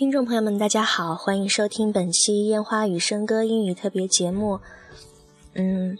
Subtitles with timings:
[0.00, 4.58] 听众朋友们，大家好，欢迎收听本期《烟花与笙歌》英语特别节目。
[5.52, 5.98] 嗯，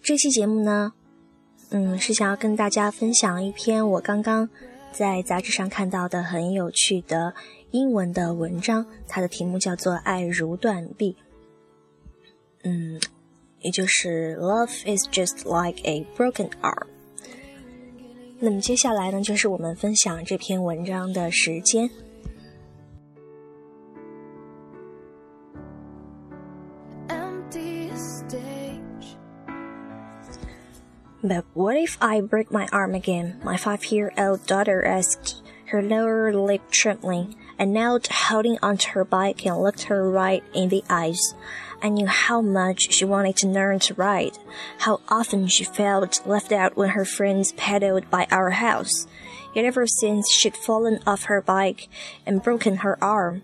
[0.00, 0.92] 这期节目呢，
[1.70, 4.48] 嗯，是想要跟大家分享一篇我刚刚
[4.92, 7.34] 在杂志上看到的很有趣的
[7.72, 11.14] 英文的文章，它的题目叫做《爱如断臂》。
[12.62, 13.00] 嗯，
[13.62, 16.86] 也就是 “Love is just like a broken arm”。
[18.38, 21.90] 那么接下来呢，就是我们分享这篇文章的时间。
[31.24, 33.40] But what if I break my arm again?
[33.44, 37.36] My five-year-old daughter asked, her lower lip trembling.
[37.58, 41.34] I knelt, holding onto her bike, and looked her right in the eyes.
[41.80, 44.36] I knew how much she wanted to learn to ride,
[44.78, 49.06] how often she felt left out when her friends pedaled by our house.
[49.54, 51.88] Yet ever since she'd fallen off her bike
[52.26, 53.42] and broken her arm,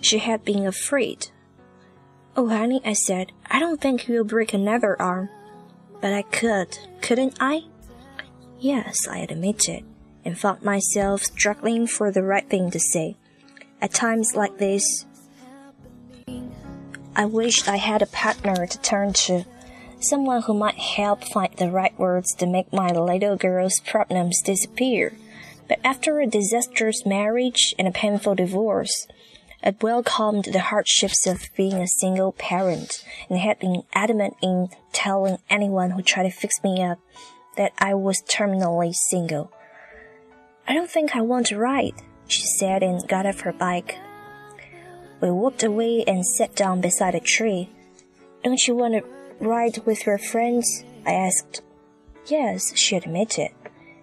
[0.00, 1.28] she had been afraid.
[2.36, 5.28] Oh, honey, I said, I don't think you'll break another arm.
[6.00, 7.62] But I could, couldn't I?
[8.60, 9.84] Yes, I admitted,
[10.24, 13.16] and found myself struggling for the right thing to say.
[13.80, 15.06] At times like this,
[17.14, 19.44] I wished I had a partner to turn to,
[20.00, 25.14] someone who might help find the right words to make my little girl's problems disappear.
[25.68, 29.06] But after a disastrous marriage and a painful divorce,
[29.62, 35.38] I welcomed the hardships of being a single parent and had been adamant in telling
[35.50, 36.98] anyone who tried to fix me up
[37.56, 39.52] that I was terminally single.
[40.68, 41.94] I don't think I want to ride,
[42.28, 43.98] she said and got off her bike.
[45.20, 47.68] We walked away and sat down beside a tree.
[48.44, 50.84] Don't you want to ride with your friends?
[51.04, 51.62] I asked.
[52.26, 53.50] Yes, she admitted.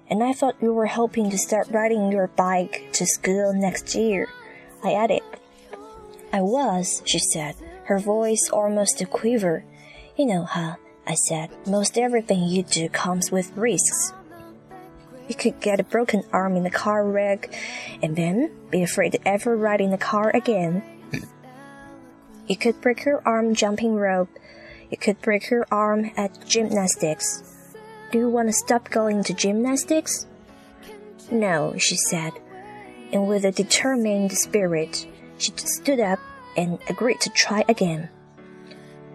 [0.10, 4.28] And I thought you were hoping to start riding your bike to school next year.
[4.84, 5.22] I added.
[6.36, 7.56] I was, she said,
[7.86, 9.64] her voice almost a quiver.
[10.18, 10.76] You know, huh?
[11.08, 14.12] I said, most everything you do comes with risks.
[15.30, 17.56] You could get a broken arm in a car wreck
[18.04, 20.84] and then be afraid to ever ride in a car again.
[22.48, 24.38] You could break your arm jumping rope.
[24.92, 27.44] You could break your arm at gymnastics.
[28.12, 30.28] Do you want to stop going to gymnastics?
[31.32, 32.34] No, she said,
[33.14, 35.08] and with a determined spirit,
[35.38, 36.20] she stood up
[36.56, 38.10] and agreed to try again.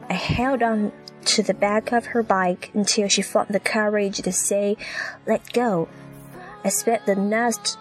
[0.09, 0.93] I held on
[1.27, 4.77] to the back of her bike until she found the courage to say,
[5.27, 5.89] Let go.
[6.65, 7.79] I spent the next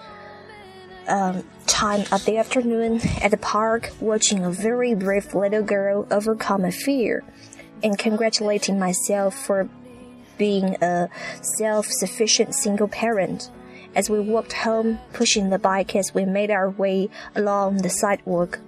[1.08, 6.64] um, time of the afternoon at the park watching a very brave little girl overcome
[6.64, 7.24] a fear
[7.84, 9.69] and congratulating myself for
[10.38, 11.09] being a
[11.42, 13.50] self sufficient single parent.
[13.96, 18.59] As we walked home, pushing the bike as we made our way along the sidewalk,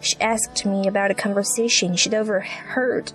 [0.00, 3.12] she asked me about a conversation she'd overheard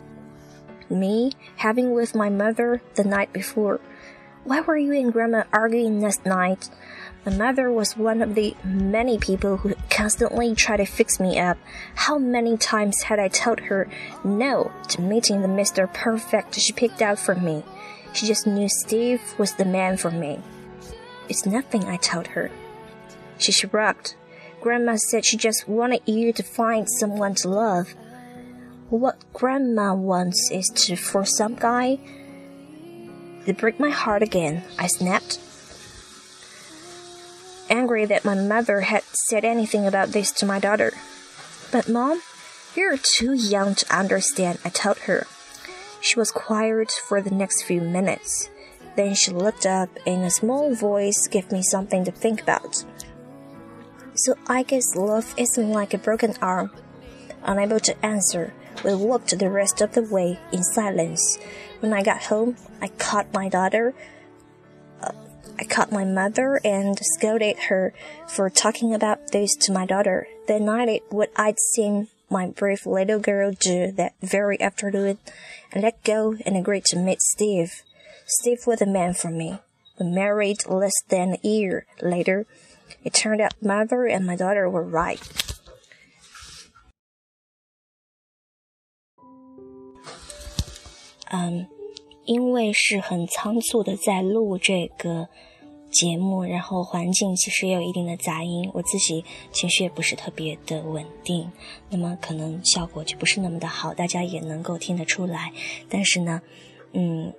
[0.90, 3.79] me having with my mother the night before.
[4.44, 6.69] Why were you and Grandma arguing last night?
[7.25, 11.57] My mother was one of the many people who constantly try to fix me up.
[11.96, 13.90] How many times had I told her
[14.23, 15.91] no to meeting the Mr.
[15.91, 17.63] Perfect she picked out for me?
[18.13, 20.40] She just knew Steve was the man for me.
[21.28, 22.52] It's nothing, I told her.
[23.40, 24.16] She shrugged.
[24.66, 27.94] Grandma said she just wanted you to find someone to love.
[28.90, 32.00] What Grandma wants is to for some guy
[33.46, 35.40] to break my heart again, I snapped.
[37.70, 40.94] Angry that my mother had said anything about this to my daughter.
[41.72, 42.24] But, Mom,
[42.76, 45.28] you're too young to understand, I told her.
[46.02, 48.50] She was quiet for the next few minutes.
[48.96, 52.84] Then she looked up and a small voice gave me something to think about.
[54.16, 56.72] So I guess love isn't like a broken arm.
[57.44, 58.53] Unable to answer,
[58.84, 61.38] we walked the rest of the way in silence.
[61.81, 63.94] When I got home, I caught my daughter.
[65.02, 65.12] Uh,
[65.59, 67.94] I caught my mother and scolded her
[68.28, 70.28] for talking about this to my daughter.
[70.47, 75.18] Then I did what I'd seen my brave little girl do that very afternoon
[75.72, 77.84] and let go and agreed to meet Steve.
[78.26, 79.59] Steve was the man for me.
[80.00, 82.46] We married less than a year later.
[83.03, 85.20] It turned out mother and my daughter were right.
[91.29, 91.67] 嗯，
[92.26, 95.28] 因为是很仓促的在录这个
[95.91, 101.52] 节目，然后环境其实也有一定的杂音，我自己情绪也不是特别的稳定，
[101.90, 105.52] 那么可能效果就不是那么的好，大家也能够听得出来。
[105.90, 106.41] 但是呢，
[106.93, 107.34] 嗯。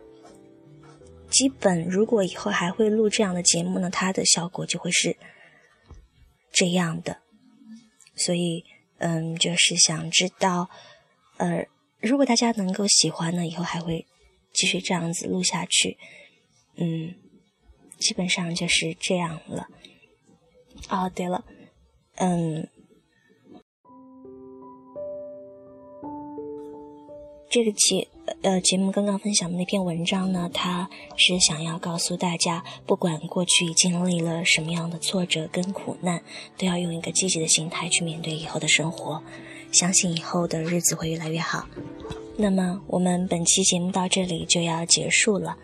[1.29, 5.17] 基本如果以后还会录这样的节目呢，它的效果就会是
[6.57, 7.21] 这样的。
[8.17, 8.65] 所以，
[8.99, 10.71] 嗯，就是想知道，
[11.37, 11.67] 呃，
[12.01, 14.07] 如果大家能够喜欢呢，以后还会
[14.55, 15.99] 继续这样子录下去。
[16.77, 17.15] 嗯，
[17.99, 19.69] 基本上就是这样了。
[20.89, 21.45] 哦，对了，
[22.15, 22.69] 嗯，
[27.51, 28.09] 这个节
[28.43, 36.23] 呃节目刚刚分享的那篇文章呢，它是想要告诉大家，不管过去经历了什么样的挫折跟苦难，
[36.57, 39.23] 都要用一个积极的心态去面对以后的生活，
[39.73, 41.67] 相信以后的日子会越来越好。
[42.37, 45.57] 那么，我们本期节目到这里就要结束了。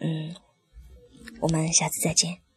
[0.00, 0.34] 嗯，
[1.40, 2.47] 我们下次再见。